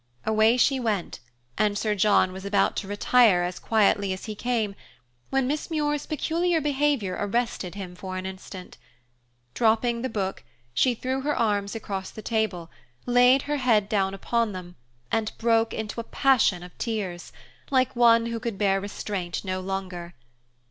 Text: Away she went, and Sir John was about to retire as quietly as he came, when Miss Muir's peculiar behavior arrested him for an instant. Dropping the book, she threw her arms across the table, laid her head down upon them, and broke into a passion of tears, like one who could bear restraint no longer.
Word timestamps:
Away 0.25 0.57
she 0.57 0.79
went, 0.79 1.19
and 1.59 1.77
Sir 1.77 1.93
John 1.93 2.31
was 2.31 2.43
about 2.43 2.75
to 2.77 2.87
retire 2.87 3.43
as 3.43 3.59
quietly 3.59 4.11
as 4.13 4.25
he 4.25 4.33
came, 4.33 4.73
when 5.29 5.45
Miss 5.45 5.69
Muir's 5.69 6.07
peculiar 6.07 6.59
behavior 6.59 7.15
arrested 7.21 7.75
him 7.75 7.93
for 7.93 8.17
an 8.17 8.25
instant. 8.25 8.79
Dropping 9.53 10.01
the 10.01 10.09
book, 10.09 10.43
she 10.73 10.95
threw 10.95 11.21
her 11.21 11.35
arms 11.37 11.75
across 11.75 12.09
the 12.09 12.23
table, 12.23 12.71
laid 13.05 13.43
her 13.43 13.57
head 13.57 13.87
down 13.87 14.15
upon 14.15 14.53
them, 14.53 14.75
and 15.11 15.31
broke 15.37 15.71
into 15.71 16.01
a 16.01 16.03
passion 16.03 16.63
of 16.63 16.75
tears, 16.79 17.31
like 17.69 17.95
one 17.95 18.25
who 18.25 18.39
could 18.39 18.57
bear 18.57 18.81
restraint 18.81 19.45
no 19.45 19.59
longer. 19.59 20.15